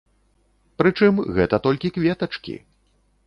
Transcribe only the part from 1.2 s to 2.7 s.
гэта толькі кветачкі.